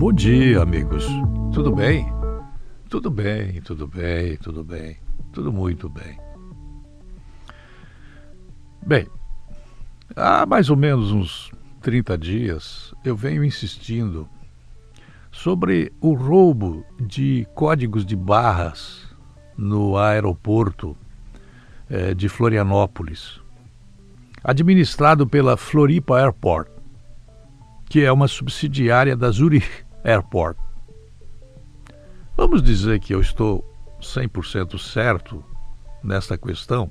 Bom 0.00 0.14
dia, 0.14 0.62
amigos. 0.62 1.06
Tudo 1.52 1.70
bem? 1.70 2.10
Tudo 2.88 3.10
bem, 3.10 3.60
tudo 3.60 3.86
bem, 3.86 4.34
tudo 4.38 4.64
bem. 4.64 4.96
Tudo 5.30 5.52
muito 5.52 5.90
bem. 5.90 6.18
Bem, 8.80 9.06
há 10.16 10.46
mais 10.46 10.70
ou 10.70 10.76
menos 10.78 11.12
uns 11.12 11.52
30 11.82 12.16
dias 12.16 12.94
eu 13.04 13.14
venho 13.14 13.44
insistindo 13.44 14.26
sobre 15.30 15.92
o 16.00 16.14
roubo 16.14 16.82
de 16.98 17.46
códigos 17.54 18.06
de 18.06 18.16
barras 18.16 19.06
no 19.54 19.98
aeroporto 19.98 20.96
eh, 21.90 22.14
de 22.14 22.26
Florianópolis, 22.26 23.38
administrado 24.42 25.26
pela 25.26 25.58
Floripa 25.58 26.18
Airport, 26.18 26.70
que 27.84 28.02
é 28.02 28.10
uma 28.10 28.28
subsidiária 28.28 29.14
da 29.14 29.30
Zurich 29.30 29.89
Airport. 30.04 30.56
Vamos 32.36 32.62
dizer 32.62 33.00
que 33.00 33.14
eu 33.14 33.20
estou 33.20 33.64
100% 34.00 34.78
certo 34.78 35.44
nesta 36.02 36.38
questão, 36.38 36.90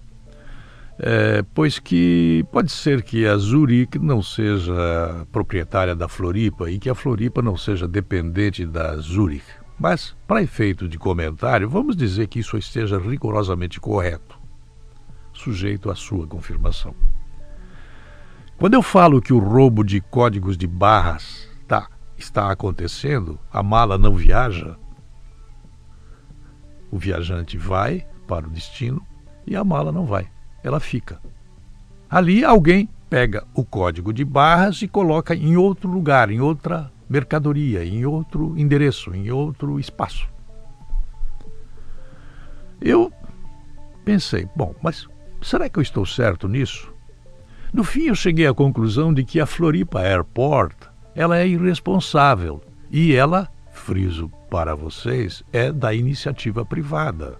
é, 0.99 1.43
pois 1.53 1.79
que 1.79 2.45
pode 2.51 2.71
ser 2.71 3.01
que 3.01 3.25
a 3.25 3.35
Zurich 3.37 3.97
não 3.97 4.21
seja 4.21 5.25
proprietária 5.31 5.95
da 5.95 6.07
Floripa 6.07 6.69
e 6.69 6.77
que 6.77 6.89
a 6.89 6.95
Floripa 6.95 7.41
não 7.41 7.57
seja 7.57 7.87
dependente 7.87 8.65
da 8.65 8.95
Zurich. 8.97 9.45
Mas, 9.79 10.15
para 10.27 10.43
efeito 10.43 10.89
de 10.89 10.97
comentário, 10.97 11.69
vamos 11.69 11.95
dizer 11.95 12.27
que 12.27 12.39
isso 12.39 12.57
esteja 12.57 12.99
rigorosamente 12.99 13.79
correto, 13.79 14.37
sujeito 15.33 15.89
à 15.89 15.95
sua 15.95 16.27
confirmação. 16.27 16.93
Quando 18.57 18.73
eu 18.73 18.81
falo 18.81 19.21
que 19.21 19.31
o 19.31 19.39
roubo 19.39 19.85
de 19.85 20.01
códigos 20.01 20.57
de 20.57 20.67
barras 20.67 21.48
está 22.19 22.51
acontecendo, 22.51 23.39
a 23.51 23.63
mala 23.63 23.97
não 23.97 24.15
viaja, 24.15 24.75
o 26.91 26.97
viajante 26.97 27.57
vai 27.57 28.05
para 28.27 28.47
o 28.47 28.49
destino 28.49 29.05
e 29.45 29.55
a 29.55 29.63
mala 29.63 29.91
não 29.91 30.05
vai, 30.05 30.29
ela 30.63 30.79
fica. 30.79 31.19
Ali 32.09 32.43
alguém 32.43 32.89
pega 33.09 33.45
o 33.53 33.63
código 33.63 34.13
de 34.13 34.23
barras 34.23 34.81
e 34.81 34.87
coloca 34.87 35.35
em 35.35 35.55
outro 35.55 35.89
lugar, 35.89 36.29
em 36.29 36.39
outra 36.39 36.91
mercadoria, 37.09 37.83
em 37.83 38.05
outro 38.05 38.57
endereço, 38.57 39.15
em 39.15 39.31
outro 39.31 39.79
espaço. 39.79 40.27
Eu 42.81 43.11
pensei, 44.05 44.47
bom, 44.55 44.75
mas 44.81 45.07
será 45.41 45.67
que 45.67 45.79
eu 45.79 45.83
estou 45.83 46.05
certo 46.05 46.47
nisso? 46.47 46.93
No 47.73 47.83
fim, 47.83 48.07
eu 48.07 48.15
cheguei 48.15 48.47
à 48.47 48.53
conclusão 48.53 49.13
de 49.13 49.23
que 49.23 49.39
a 49.39 49.45
Floripa 49.45 50.01
Airport 50.01 50.88
ela 51.19 51.37
é 51.37 51.45
irresponsável 51.45 52.61
e 52.89 53.13
ela, 53.13 53.49
friso 53.73 54.31
para 54.49 54.73
vocês, 54.73 55.43
é 55.51 55.69
da 55.69 55.93
iniciativa 55.93 56.63
privada. 56.63 57.37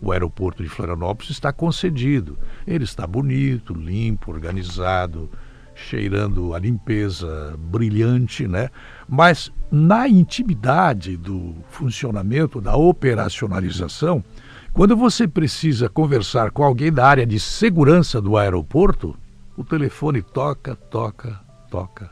O 0.00 0.10
aeroporto 0.10 0.62
de 0.62 0.68
Florianópolis 0.70 1.30
está 1.30 1.52
concedido. 1.52 2.38
Ele 2.66 2.84
está 2.84 3.06
bonito, 3.06 3.74
limpo, 3.74 4.32
organizado, 4.32 5.28
cheirando 5.74 6.54
a 6.54 6.58
limpeza 6.58 7.54
brilhante, 7.58 8.48
né? 8.48 8.70
Mas 9.06 9.52
na 9.70 10.08
intimidade 10.08 11.18
do 11.18 11.54
funcionamento, 11.68 12.62
da 12.62 12.74
operacionalização, 12.74 14.24
quando 14.72 14.96
você 14.96 15.28
precisa 15.28 15.86
conversar 15.90 16.50
com 16.50 16.64
alguém 16.64 16.90
da 16.90 17.06
área 17.06 17.26
de 17.26 17.38
segurança 17.38 18.22
do 18.22 18.38
aeroporto, 18.38 19.14
o 19.54 19.62
telefone 19.62 20.22
toca, 20.22 20.74
toca, 20.74 21.38
toca, 21.70 22.10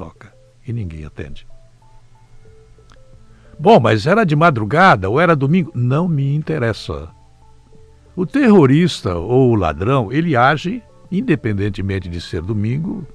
toca 0.00 0.32
e 0.66 0.72
ninguém 0.72 1.04
atende. 1.04 1.46
Bom, 3.58 3.78
mas 3.78 4.06
era 4.06 4.24
de 4.24 4.34
madrugada 4.34 5.10
ou 5.10 5.20
era 5.20 5.36
domingo? 5.36 5.70
Não 5.74 6.08
me 6.08 6.34
interessa. 6.34 7.10
O 8.16 8.24
terrorista 8.24 9.16
ou 9.16 9.50
o 9.50 9.54
ladrão, 9.54 10.10
ele 10.10 10.34
age 10.34 10.82
independentemente 11.12 12.08
de 12.08 12.18
ser 12.18 12.40
domingo, 12.40 13.06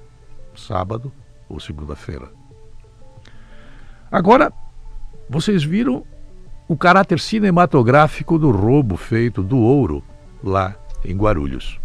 sábado 0.56 1.12
ou 1.50 1.60
segunda-feira. 1.60 2.30
Agora, 4.12 4.54
vocês 5.28 5.64
viram 5.64 6.06
o 6.68 6.78
caráter 6.78 7.20
cinematográfico 7.20 8.38
do 8.38 8.52
roubo 8.52 8.96
feito 8.96 9.42
do 9.42 9.58
ouro 9.58 10.04
lá 10.44 10.76
em 11.04 11.18
Guarulhos. 11.18 11.80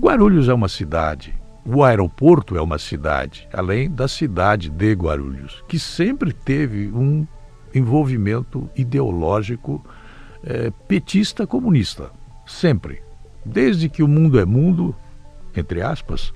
Guarulhos 0.00 0.48
é 0.48 0.54
uma 0.54 0.68
cidade, 0.68 1.32
o 1.64 1.82
aeroporto 1.82 2.56
é 2.56 2.62
uma 2.62 2.78
cidade, 2.78 3.48
além 3.52 3.90
da 3.90 4.06
cidade 4.06 4.68
de 4.68 4.92
Guarulhos, 4.92 5.64
que 5.66 5.78
sempre 5.78 6.32
teve 6.32 6.88
um 6.88 7.26
envolvimento 7.74 8.68
ideológico 8.76 9.84
é, 10.44 10.70
petista 10.86 11.46
comunista, 11.46 12.10
sempre. 12.46 13.02
Desde 13.44 13.88
que 13.88 14.02
o 14.02 14.08
mundo 14.08 14.38
é 14.38 14.44
mundo, 14.44 14.94
entre 15.56 15.80
aspas, 15.80 16.32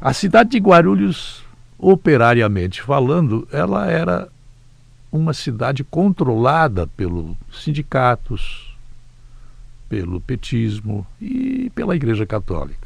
a 0.00 0.12
cidade 0.12 0.50
de 0.50 0.58
Guarulhos, 0.58 1.44
operariamente 1.78 2.80
falando, 2.80 3.48
ela 3.50 3.90
era 3.90 4.28
uma 5.10 5.32
cidade 5.32 5.82
controlada 5.84 6.86
pelos 6.86 7.36
sindicatos, 7.52 8.76
pelo 9.88 10.20
petismo 10.20 11.06
e 11.20 11.70
pela 11.74 11.94
Igreja 11.94 12.26
Católica. 12.26 12.83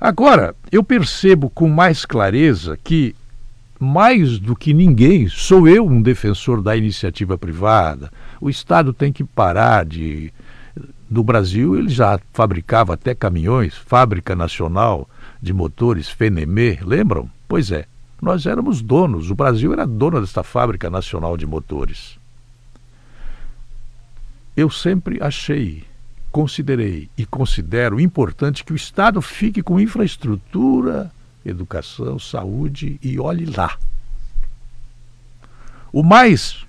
Agora, 0.00 0.54
eu 0.70 0.84
percebo 0.84 1.48
com 1.48 1.68
mais 1.68 2.04
clareza 2.04 2.78
que, 2.82 3.14
mais 3.80 4.38
do 4.38 4.54
que 4.54 4.74
ninguém, 4.74 5.28
sou 5.28 5.66
eu 5.66 5.86
um 5.86 6.02
defensor 6.02 6.62
da 6.62 6.76
iniciativa 6.76 7.38
privada. 7.38 8.12
O 8.40 8.50
Estado 8.50 8.92
tem 8.92 9.12
que 9.12 9.24
parar 9.24 9.84
de. 9.84 10.32
No 11.08 11.22
Brasil, 11.22 11.78
ele 11.78 11.88
já 11.88 12.18
fabricava 12.32 12.94
até 12.94 13.14
caminhões, 13.14 13.74
Fábrica 13.74 14.34
Nacional 14.34 15.08
de 15.40 15.52
Motores, 15.52 16.08
FENEME, 16.08 16.80
lembram? 16.82 17.30
Pois 17.48 17.70
é, 17.70 17.86
nós 18.20 18.46
éramos 18.46 18.82
donos, 18.82 19.30
o 19.30 19.34
Brasil 19.34 19.72
era 19.72 19.86
dono 19.86 20.20
desta 20.20 20.42
fábrica 20.42 20.90
nacional 20.90 21.36
de 21.36 21.46
motores. 21.46 22.18
Eu 24.56 24.70
sempre 24.70 25.18
achei, 25.22 25.84
considerei 26.36 27.08
e 27.16 27.24
considero 27.24 27.98
importante 27.98 28.62
que 28.62 28.74
o 28.74 28.76
Estado 28.76 29.22
fique 29.22 29.62
com 29.62 29.80
infraestrutura, 29.80 31.10
educação, 31.42 32.18
saúde 32.18 32.98
e 33.02 33.18
olhe 33.18 33.46
lá. 33.46 33.78
O 35.90 36.02
mais 36.02 36.66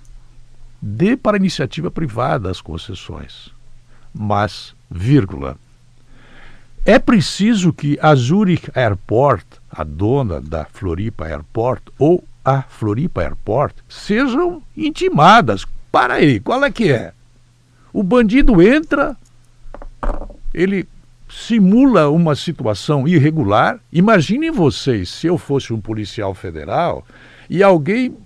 dê 0.80 1.18
para 1.18 1.36
a 1.36 1.38
iniciativa 1.38 1.90
privada 1.90 2.50
as 2.50 2.62
concessões. 2.62 3.50
Mas, 4.14 4.74
vírgula, 4.90 5.54
é 6.82 6.98
preciso 6.98 7.70
que 7.70 7.98
a 8.00 8.14
Zurich 8.14 8.70
Airport, 8.74 9.44
a 9.70 9.84
dona 9.84 10.40
da 10.40 10.64
Floripa 10.64 11.26
Airport, 11.26 11.82
ou 11.98 12.24
a 12.42 12.62
Floripa 12.62 13.20
Airport, 13.20 13.76
sejam 13.86 14.62
intimadas. 14.74 15.66
Para 15.92 16.14
aí, 16.14 16.40
qual 16.40 16.64
é 16.64 16.70
que 16.70 16.90
é? 16.90 17.12
O 17.92 18.02
bandido 18.02 18.62
entra, 18.62 19.14
ele 20.52 20.86
simula 21.28 22.08
uma 22.08 22.34
situação 22.34 23.06
irregular. 23.06 23.78
Imaginem 23.92 24.50
vocês 24.50 25.08
se 25.08 25.26
eu 25.26 25.36
fosse 25.36 25.72
um 25.72 25.80
policial 25.80 26.34
federal 26.34 27.04
e 27.48 27.62
alguém 27.62 28.16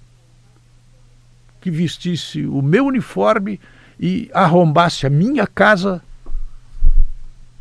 que 1.60 1.70
vestisse 1.70 2.44
o 2.44 2.62
meu 2.62 2.86
uniforme 2.86 3.60
e 3.98 4.30
arrombasse 4.32 5.06
a 5.06 5.10
minha 5.10 5.46
casa 5.46 6.02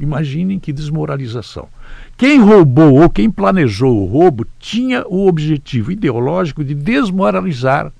Imaginem 0.01 0.59
que 0.59 0.73
desmoralização. 0.73 1.69
Quem 2.17 2.39
roubou 2.39 2.99
ou 2.99 3.09
quem 3.09 3.29
planejou 3.29 4.01
o 4.01 4.05
roubo 4.05 4.47
tinha 4.59 5.05
o 5.07 5.27
objetivo 5.27 5.91
ideológico 5.91 6.63
de 6.63 6.73
desmoralizar 6.73 7.93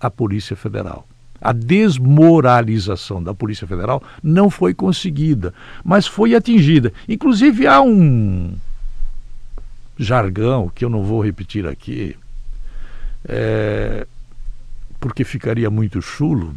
a 0.00 0.10
Polícia 0.10 0.56
Federal. 0.56 1.06
A 1.46 1.52
desmoralização 1.52 3.22
da 3.22 3.32
Polícia 3.32 3.68
Federal 3.68 4.02
não 4.20 4.50
foi 4.50 4.74
conseguida, 4.74 5.54
mas 5.84 6.04
foi 6.04 6.34
atingida. 6.34 6.92
Inclusive, 7.08 7.68
há 7.68 7.80
um 7.80 8.56
jargão 9.96 10.68
que 10.68 10.84
eu 10.84 10.90
não 10.90 11.04
vou 11.04 11.24
repetir 11.24 11.64
aqui, 11.64 12.16
é, 13.24 14.08
porque 14.98 15.22
ficaria 15.22 15.70
muito 15.70 16.02
chulo, 16.02 16.52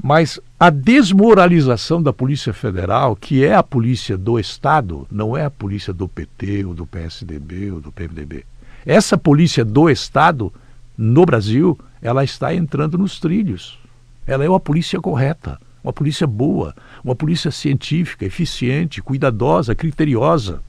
mas 0.00 0.38
a 0.60 0.70
desmoralização 0.70 2.00
da 2.00 2.12
Polícia 2.12 2.52
Federal, 2.52 3.16
que 3.16 3.44
é 3.44 3.52
a 3.52 3.64
polícia 3.64 4.16
do 4.16 4.38
Estado, 4.38 5.08
não 5.10 5.36
é 5.36 5.44
a 5.44 5.50
polícia 5.50 5.92
do 5.92 6.06
PT 6.06 6.66
ou 6.66 6.72
do 6.72 6.86
PSDB 6.86 7.72
ou 7.72 7.80
do 7.80 7.90
PMDB. 7.90 8.46
Essa 8.86 9.18
polícia 9.18 9.64
do 9.64 9.90
Estado, 9.90 10.52
no 10.96 11.26
Brasil, 11.26 11.76
ela 12.00 12.22
está 12.22 12.54
entrando 12.54 12.96
nos 12.96 13.18
trilhos. 13.18 13.82
Ela 14.26 14.44
é 14.44 14.48
uma 14.48 14.60
polícia 14.60 15.00
correta, 15.00 15.58
uma 15.82 15.92
polícia 15.92 16.26
boa, 16.26 16.74
uma 17.02 17.14
polícia 17.14 17.50
científica, 17.50 18.24
eficiente, 18.24 19.02
cuidadosa, 19.02 19.74
criteriosa. 19.74 20.62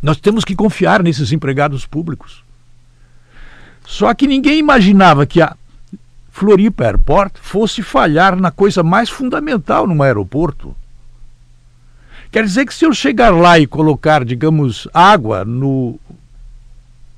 Nós 0.00 0.18
temos 0.18 0.44
que 0.44 0.54
confiar 0.54 1.02
nesses 1.02 1.32
empregados 1.32 1.84
públicos. 1.84 2.44
Só 3.84 4.12
que 4.14 4.26
ninguém 4.26 4.58
imaginava 4.58 5.26
que 5.26 5.40
a 5.42 5.56
Floripa 6.30 6.84
Airport 6.84 7.36
fosse 7.40 7.82
falhar 7.82 8.36
na 8.36 8.50
coisa 8.50 8.82
mais 8.82 9.08
fundamental 9.08 9.86
num 9.86 10.02
aeroporto. 10.02 10.76
Quer 12.30 12.44
dizer 12.44 12.66
que 12.66 12.74
se 12.74 12.84
eu 12.84 12.92
chegar 12.92 13.30
lá 13.30 13.58
e 13.58 13.66
colocar, 13.66 14.24
digamos, 14.24 14.86
água 14.94 15.44
no 15.44 15.98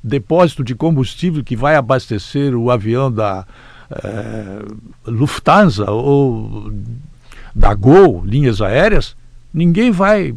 depósito 0.03 0.65
de 0.65 0.75
combustível 0.75 1.45
que 1.45 1.55
vai 1.55 1.77
abastecer 1.77 2.55
o 2.55 2.71
avião 2.71 3.13
da 3.13 3.45
Lufthansa 5.07 5.91
ou 5.91 6.73
da 7.55 7.75
Gol, 7.75 8.25
linhas 8.25 8.63
aéreas, 8.63 9.17
ninguém 9.53 9.91
vai 9.91 10.35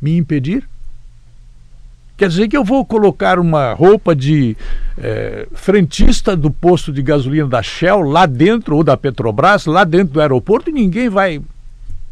me 0.00 0.16
impedir. 0.16 0.68
Quer 2.16 2.28
dizer 2.28 2.48
que 2.48 2.56
eu 2.56 2.64
vou 2.64 2.84
colocar 2.84 3.38
uma 3.38 3.72
roupa 3.72 4.14
de 4.14 4.56
é, 4.96 5.48
frentista 5.52 6.36
do 6.36 6.50
posto 6.50 6.92
de 6.92 7.02
gasolina 7.02 7.48
da 7.48 7.62
Shell 7.62 8.02
lá 8.02 8.26
dentro, 8.26 8.76
ou 8.76 8.84
da 8.84 8.96
Petrobras, 8.96 9.66
lá 9.66 9.82
dentro 9.82 10.14
do 10.14 10.20
aeroporto, 10.20 10.70
e 10.70 10.72
ninguém 10.72 11.08
vai 11.08 11.42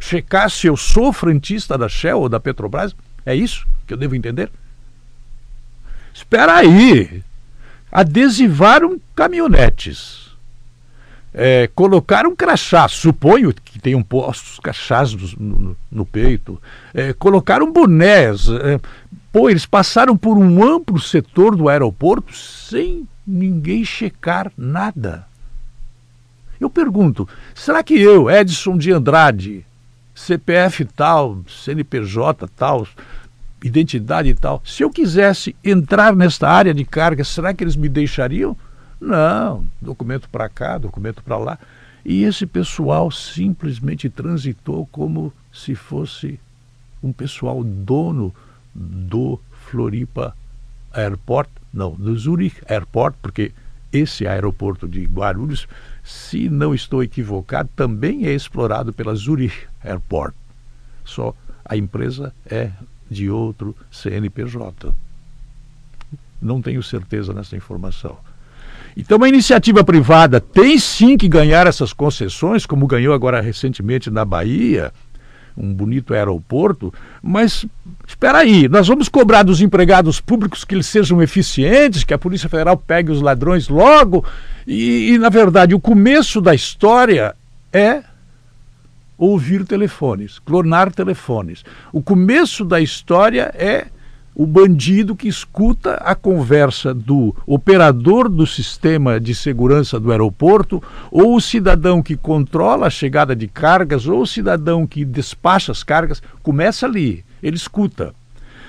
checar 0.01 0.51
se 0.51 0.67
eu 0.67 0.77
sou 0.77 1.13
frentista 1.13 1.79
da 1.79 1.89
Shell 1.89 2.21
ou 2.23 2.29
da 2.29 2.41
Petrobras? 2.41 2.97
É 3.25 3.35
isso 3.35 3.67
que 3.87 3.93
eu 3.93 3.99
devo 3.99 4.17
entender? 4.17 4.51
Espera 6.13 6.57
aí! 6.57 7.23
Adesivaram 7.93 9.01
caminhonetes. 9.15 10.30
É, 11.33 11.69
colocaram 11.75 12.35
crachá, 12.35 12.89
suponho 12.89 13.55
que 13.55 13.79
tenham 13.79 14.03
postos 14.03 14.59
crachás 14.59 15.15
no, 15.37 15.77
no 15.91 16.05
peito. 16.05 16.61
É, 16.93 17.13
colocaram 17.13 17.73
bonés. 17.73 18.49
É, 18.49 18.81
pô, 19.33 19.49
eles 19.49 19.65
passaram 19.65 20.17
por 20.17 20.37
um 20.37 20.63
amplo 20.63 20.99
setor 20.99 21.55
do 21.55 21.69
aeroporto 21.69 22.37
sem 22.37 23.07
ninguém 23.27 23.85
checar 23.85 24.51
nada. 24.57 25.27
Eu 26.61 26.69
pergunto, 26.69 27.29
será 27.55 27.83
que 27.83 27.99
eu, 27.99 28.29
Edson 28.29 28.77
de 28.77 28.93
Andrade, 28.93 29.65
CPF 30.15 30.85
tal, 30.85 31.39
CNPJ 31.49 32.49
tal, 32.55 32.87
identidade 33.65 34.35
tal, 34.35 34.63
se 34.65 34.83
eu 34.83 34.91
quisesse 34.91 35.55
entrar 35.65 36.15
nesta 36.15 36.49
área 36.49 36.75
de 36.75 36.85
carga, 36.85 37.25
será 37.25 37.55
que 37.55 37.65
eles 37.65 37.77
me 37.77 37.89
deixariam? 37.89 38.57
Não, 39.01 39.67
documento 39.81 40.29
para 40.29 40.49
cá, 40.49 40.79
documento 40.79 41.23
para 41.23 41.37
lá. 41.39 41.59
E 42.05 42.23
esse 42.23 42.47
pessoal 42.47 43.11
simplesmente 43.11 44.09
transitou 44.09 44.87
como 44.87 45.33
se 45.53 45.75
fosse 45.75 46.39
um 47.03 47.13
pessoal 47.13 47.63
dono 47.65 48.35
do 48.75 49.41
Floripa 49.71 50.37
Airport, 50.93 51.49
não, 51.73 51.93
do 51.93 52.17
Zurich 52.19 52.61
Airport, 52.69 53.15
porque 53.23 53.53
esse 53.93 54.27
aeroporto 54.27 54.87
de 54.87 55.05
Guarulhos 55.05 55.67
se 56.03 56.49
não 56.49 56.75
estou 56.75 57.03
equivocado, 57.03 57.69
também 57.77 58.27
é 58.27 58.33
explorado 58.33 58.93
pela 58.93 59.15
Zurich 59.15 59.67
Airport. 59.83 60.35
Só 61.05 61.35
a 61.65 61.77
empresa 61.77 62.35
é 62.47 62.73
de 63.11 63.31
outro 63.31 63.77
CNPJ. 63.91 64.93
Não 66.41 66.63
tenho 66.63 66.83
certeza 66.83 67.33
nessa 67.33 67.57
informação. 67.57 68.19
Então, 68.97 69.23
a 69.23 69.29
iniciativa 69.29 69.85
privada 69.85 70.41
tem 70.41 70.79
sim 70.79 71.17
que 71.17 71.29
ganhar 71.29 71.67
essas 71.67 71.93
concessões, 71.93 72.67
como 72.67 72.87
ganhou 72.87 73.15
agora 73.15 73.41
recentemente 73.41 74.11
na 74.11 74.25
Bahia, 74.25 74.93
um 75.57 75.73
bonito 75.73 76.15
aeroporto, 76.15 76.93
mas 77.23 77.67
espera 78.07 78.39
aí, 78.39 78.69
nós 78.69 78.89
vamos 78.89 79.09
cobrar 79.09 79.43
dos 79.43 79.61
empregados 79.61 80.21
públicos 80.21 80.65
que 80.65 80.75
eles 80.75 80.87
sejam 80.87 81.23
eficientes, 81.23 82.05
que 82.05 82.15
a 82.15 82.19
Polícia 82.19 82.49
Federal 82.49 82.77
pegue 82.77 83.11
os 83.11 83.21
ladrões 83.21 83.69
logo, 83.69 84.25
e, 84.67 85.13
e 85.13 85.19
na 85.19 85.29
verdade 85.29 85.75
o 85.75 85.81
começo 85.81 86.41
da 86.41 86.55
história 86.55 87.35
é 87.73 88.03
ouvir 89.19 89.65
telefones, 89.65 90.39
clonar 90.39 90.93
telefones. 90.93 91.63
O 91.93 92.03
começo 92.03 92.65
da 92.65 92.81
história 92.81 93.53
é 93.55 93.87
o 94.41 94.47
bandido 94.47 95.15
que 95.15 95.29
escuta 95.29 95.97
a 95.97 96.15
conversa 96.15 96.95
do 96.95 97.37
operador 97.47 98.27
do 98.27 98.47
sistema 98.47 99.21
de 99.21 99.35
segurança 99.35 100.01
do 100.01 100.11
aeroporto, 100.11 100.83
ou 101.11 101.37
o 101.37 101.41
cidadão 101.43 102.03
que 102.03 102.17
controla 102.17 102.87
a 102.87 102.91
chegada 102.91 103.37
de 103.37 103.47
cargas, 103.47 104.07
ou 104.07 104.23
o 104.23 104.27
cidadão 104.27 104.87
que 104.87 105.05
despacha 105.05 105.73
as 105.73 105.83
cargas, 105.83 106.23
começa 106.43 106.87
ali, 106.87 107.23
ele 107.43 107.57
escuta. 107.57 108.15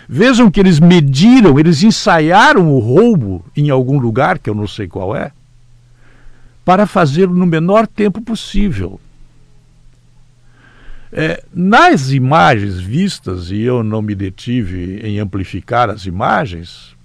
Vejam 0.09 0.51
que 0.51 0.59
eles 0.59 0.77
mediram, 0.77 1.57
eles 1.57 1.83
ensaiaram 1.83 2.69
o 2.69 2.79
roubo 2.79 3.41
em 3.56 3.69
algum 3.69 3.97
lugar, 3.97 4.39
que 4.39 4.50
eu 4.50 4.56
não 4.56 4.67
sei 4.67 4.89
qual 4.89 5.15
é, 5.15 5.31
para 6.65 6.85
fazer 6.85 7.29
no 7.29 7.45
menor 7.45 7.88
tempo 7.88 8.19
possível. 8.19 9.00
É, 11.13 11.43
nas 11.53 12.11
imagens 12.11 12.79
vistas, 12.79 13.51
e 13.51 13.61
eu 13.61 13.83
não 13.83 14.01
me 14.01 14.15
detive 14.15 15.01
em 15.03 15.19
amplificar 15.19 15.89
as 15.89 16.05
imagens, 16.05 16.95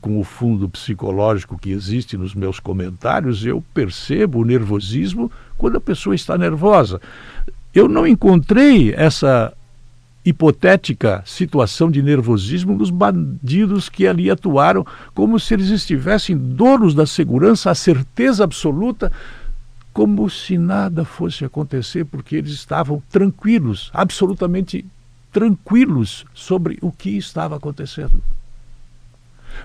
com 0.00 0.20
o 0.20 0.24
fundo 0.24 0.68
psicológico 0.68 1.58
que 1.58 1.70
existe 1.70 2.16
nos 2.16 2.34
meus 2.34 2.60
comentários, 2.60 3.44
eu 3.44 3.64
percebo 3.74 4.40
o 4.40 4.44
nervosismo 4.44 5.32
quando 5.56 5.78
a 5.78 5.80
pessoa 5.80 6.14
está 6.14 6.38
nervosa. 6.38 7.00
Eu 7.74 7.88
não 7.88 8.06
encontrei 8.06 8.94
essa 8.94 9.52
hipotética 10.24 11.22
situação 11.24 11.90
de 11.90 12.02
nervosismo 12.02 12.76
nos 12.76 12.90
bandidos 12.90 13.88
que 13.88 14.06
ali 14.06 14.30
atuaram, 14.30 14.86
como 15.14 15.40
se 15.40 15.54
eles 15.54 15.70
estivessem 15.70 16.36
donos 16.36 16.94
da 16.94 17.06
segurança, 17.06 17.70
a 17.70 17.74
certeza 17.74 18.44
absoluta 18.44 19.10
como 19.96 20.28
se 20.28 20.58
nada 20.58 21.06
fosse 21.06 21.42
acontecer, 21.42 22.04
porque 22.04 22.36
eles 22.36 22.52
estavam 22.52 23.02
tranquilos, 23.10 23.90
absolutamente 23.94 24.84
tranquilos 25.32 26.26
sobre 26.34 26.76
o 26.82 26.92
que 26.92 27.16
estava 27.16 27.56
acontecendo. 27.56 28.22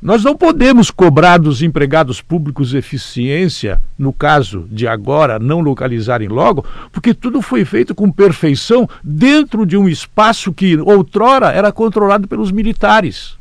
Nós 0.02 0.24
não 0.24 0.38
podemos 0.38 0.90
cobrar 0.90 1.38
dos 1.38 1.62
empregados 1.62 2.22
públicos 2.22 2.74
eficiência, 2.74 3.82
no 4.00 4.14
caso 4.14 4.66
de 4.72 4.88
agora 4.88 5.38
não 5.38 5.60
localizarem 5.60 6.30
logo, 6.30 6.66
porque 6.94 7.14
tudo 7.14 7.42
foi 7.42 7.66
feito 7.66 7.94
com 7.94 8.10
perfeição 8.10 8.88
dentro 9.04 9.66
de 9.66 9.76
um 9.76 9.90
espaço 9.90 10.54
que 10.54 10.78
outrora 10.78 11.52
era 11.52 11.74
controlado 11.74 12.26
pelos 12.26 12.54
militares. 12.54 13.36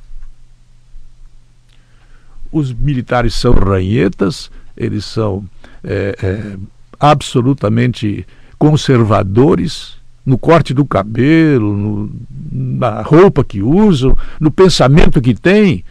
Os 2.51 2.73
militares 2.73 3.35
são 3.35 3.53
ranhetas, 3.53 4.51
eles 4.77 5.05
são 5.05 5.45
é, 5.85 6.17
é, 6.21 6.57
absolutamente 7.01 8.27
conservadores 8.59 9.99
no 10.25 10.37
corte 10.37 10.75
do 10.75 10.85
cabelo, 10.85 11.75
no, 11.75 12.13
na 12.53 13.01
roupa 13.01 13.43
que 13.43 13.63
usam, 13.63 14.17
no 14.39 14.51
pensamento 14.51 15.21
que 15.21 15.35
têm, 15.35 15.83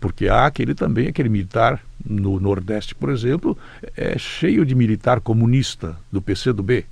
porque 0.00 0.28
há 0.28 0.46
aquele 0.46 0.74
também, 0.74 1.06
aquele 1.06 1.28
militar 1.28 1.80
no 2.04 2.38
Nordeste, 2.38 2.94
por 2.94 3.10
exemplo, 3.10 3.56
é 3.96 4.18
cheio 4.18 4.66
de 4.66 4.74
militar 4.74 5.20
comunista 5.20 5.96
do 6.10 6.20
PCdoB. 6.20 6.84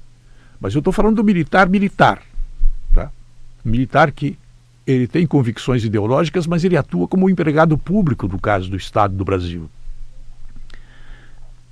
Mas 0.61 0.75
eu 0.75 0.79
estou 0.79 0.93
falando 0.93 1.17
do 1.17 1.25
militar 1.25 1.69
militar, 1.69 2.23
tá? 2.93 3.11
militar 3.65 4.11
que 4.13 4.39
ele 4.87 5.07
tem 5.07 5.27
convicções 5.27 5.85
ideológicas, 5.85 6.47
mas 6.47 6.65
ele 6.65 6.77
atua 6.77 7.09
como 7.09 7.29
empregado 7.29 7.77
público 7.77 8.29
no 8.29 8.39
caso 8.39 8.71
do 8.71 8.77
Estado 8.77 9.15
do 9.15 9.25
Brasil. 9.25 9.69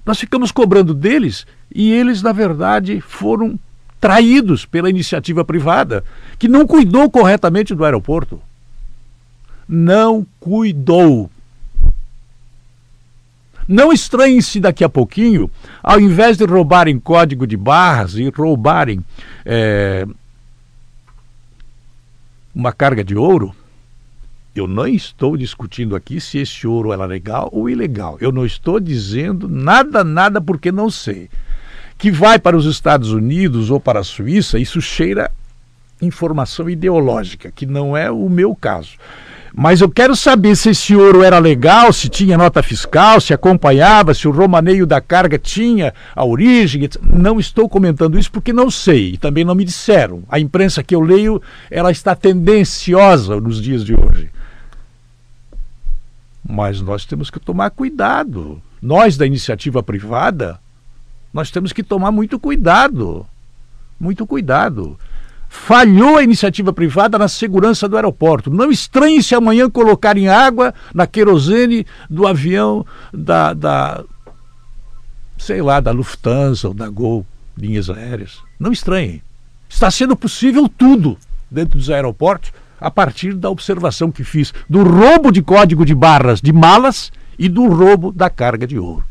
Nós 0.04 0.18
ficamos 0.18 0.50
cobrando 0.50 0.92
deles 0.94 1.47
e 1.75 1.92
eles, 1.92 2.23
na 2.23 2.32
verdade, 2.32 3.00
foram 3.00 3.59
traídos 4.00 4.66
pela 4.66 4.90
iniciativa 4.90 5.44
privada, 5.44 6.04
que 6.38 6.49
não 6.49 6.66
cuidou 6.66 7.09
corretamente 7.09 7.73
do 7.75 7.85
aeroporto. 7.85 8.40
Não 9.68 10.26
cuidou. 10.40 11.30
Não 13.68 13.92
estranhe-se 13.92 14.59
daqui 14.59 14.82
a 14.82 14.88
pouquinho, 14.88 15.49
ao 15.80 16.00
invés 16.00 16.37
de 16.37 16.44
roubarem 16.44 16.99
código 16.99 17.47
de 17.47 17.56
barras 17.56 18.14
e 18.14 18.28
roubarem 18.28 19.04
é, 19.47 20.04
uma 22.52 22.73
carga 22.73 23.04
de 23.04 23.16
ouro, 23.16 23.54
eu 24.54 24.66
não 24.66 24.87
estou 24.87 25.37
discutindo 25.37 25.97
aqui 25.97 26.21
se 26.21 26.38
esse 26.38 26.66
ouro 26.66 26.92
era 26.92 27.06
legal 27.06 27.49
ou 27.52 27.71
ilegal. 27.71 28.18
Eu 28.21 28.30
não 28.30 28.44
estou 28.44 28.78
dizendo 28.78 29.49
nada, 29.49 30.04
nada, 30.04 30.40
porque 30.40 30.71
não 30.71 30.90
sei. 30.90 31.30
Que 31.97 32.11
vai 32.11 32.38
para 32.38 32.56
os 32.56 32.66
Estados 32.66 33.12
Unidos 33.12 33.71
ou 33.71 33.80
para 33.80 34.00
a 34.00 34.04
Suíça, 34.04 34.59
isso 34.59 34.80
cheira 34.80 35.30
informação 36.00 36.68
ideológica, 36.68 37.50
que 37.50 37.64
não 37.64 37.97
é 37.97 38.11
o 38.11 38.28
meu 38.28 38.54
caso. 38.54 38.97
Mas 39.54 39.82
eu 39.82 39.90
quero 39.90 40.16
saber 40.16 40.56
se 40.56 40.71
esse 40.71 40.97
ouro 40.97 41.23
era 41.23 41.38
legal, 41.38 41.92
se 41.92 42.09
tinha 42.09 42.38
nota 42.38 42.62
fiscal, 42.62 43.21
se 43.21 43.35
acompanhava, 43.35 44.14
se 44.14 44.26
o 44.26 44.30
romaneio 44.30 44.87
da 44.87 44.99
carga 44.99 45.38
tinha 45.38 45.92
a 46.14 46.25
origem. 46.25 46.88
Não 47.02 47.38
estou 47.38 47.68
comentando 47.68 48.18
isso 48.18 48.32
porque 48.32 48.52
não 48.52 48.71
sei 48.71 49.12
e 49.12 49.18
também 49.18 49.44
não 49.44 49.54
me 49.54 49.64
disseram. 49.64 50.23
A 50.30 50.40
imprensa 50.40 50.82
que 50.82 50.94
eu 50.94 51.02
leio, 51.02 51.42
ela 51.71 51.90
está 51.90 52.14
tendenciosa 52.14 53.38
nos 53.38 53.61
dias 53.61 53.85
de 53.85 53.94
hoje. 53.94 54.30
Mas 56.49 56.80
nós 56.80 57.04
temos 57.04 57.28
que 57.30 57.38
tomar 57.38 57.71
cuidado. 57.71 58.61
nós 58.80 59.16
da 59.16 59.26
iniciativa 59.26 59.82
privada, 59.82 60.59
nós 61.32 61.50
temos 61.50 61.73
que 61.73 61.82
tomar 61.82 62.11
muito 62.11 62.38
cuidado. 62.38 63.26
Muito 64.00 64.26
cuidado. 64.26 64.99
Falhou 65.54 66.16
a 66.16 66.23
iniciativa 66.23 66.73
privada 66.73 67.18
na 67.18 67.28
segurança 67.28 67.87
do 67.87 67.94
aeroporto. 67.94 68.50
Não 68.50 68.71
estranhe 68.71 69.23
se 69.23 69.35
amanhã 69.35 69.68
colocarem 69.68 70.26
água 70.26 70.73
na 70.94 71.06
querosene 71.06 71.87
do 72.09 72.26
avião 72.26 72.87
da, 73.12 73.52
da 73.52 74.02
sei 75.37 75.61
lá, 75.61 75.78
da 75.78 75.92
Lufthansa 75.92 76.68
ou 76.68 76.75
da 76.75 76.88
Gol, 76.88 77.25
linhas 77.56 77.90
aéreas. 77.90 78.38
Não 78.59 78.73
estranhe. 78.73 79.23
Está 79.68 79.90
sendo 79.90 80.16
possível 80.16 80.68
tudo 80.68 81.18
dentro 81.50 81.78
dos 81.78 81.90
aeroportos 81.90 82.50
a 82.80 82.90
partir 82.90 83.35
da 83.35 83.50
observação 83.50 84.11
que 84.11 84.25
fiz 84.25 84.54
do 84.68 84.82
roubo 84.82 85.30
de 85.30 85.42
código 85.42 85.85
de 85.85 85.94
barras 85.94 86.40
de 86.40 86.52
malas 86.52 87.12
e 87.38 87.47
do 87.47 87.68
roubo 87.68 88.11
da 88.11 88.30
carga 88.30 88.66
de 88.66 88.78
ouro. 88.78 89.04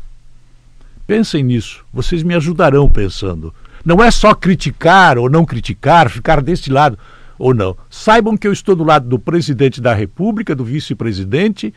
Pensem 1.06 1.44
nisso, 1.44 1.84
vocês 1.92 2.24
me 2.24 2.34
ajudarão 2.34 2.90
pensando. 2.90 3.54
Não 3.84 4.02
é 4.02 4.10
só 4.10 4.34
criticar 4.34 5.18
ou 5.18 5.28
não 5.28 5.44
criticar, 5.44 6.08
ficar 6.08 6.40
deste 6.40 6.70
lado 6.70 6.98
ou 7.38 7.52
não. 7.52 7.76
Saibam 7.90 8.36
que 8.36 8.46
eu 8.46 8.52
estou 8.52 8.76
do 8.76 8.84
lado 8.84 9.08
do 9.08 9.18
presidente 9.18 9.80
da 9.80 9.92
República, 9.92 10.54
do 10.54 10.64
vice-presidente, 10.64 11.74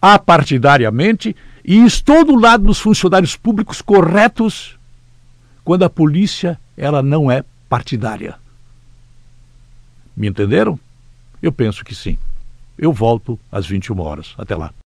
apartidariamente, 0.00 1.34
e 1.64 1.84
estou 1.84 2.24
do 2.24 2.36
lado 2.36 2.64
dos 2.64 2.78
funcionários 2.78 3.36
públicos 3.36 3.80
corretos 3.80 4.76
quando 5.64 5.84
a 5.84 5.90
polícia 5.90 6.58
ela 6.76 7.02
não 7.02 7.30
é 7.30 7.44
partidária. 7.68 8.34
Me 10.16 10.28
entenderam? 10.28 10.78
Eu 11.40 11.52
penso 11.52 11.84
que 11.84 11.94
sim. 11.94 12.18
Eu 12.76 12.92
volto 12.92 13.38
às 13.50 13.66
21 13.66 14.00
horas. 14.00 14.34
Até 14.36 14.54
lá. 14.54 14.72